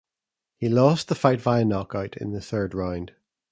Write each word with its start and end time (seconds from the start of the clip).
He 0.57 0.67
lost 0.67 1.09
the 1.09 1.13
fight 1.13 1.39
via 1.41 1.63
knockout 1.63 2.17
in 2.17 2.31
the 2.31 2.41
third 2.41 2.73
round. 2.73 3.11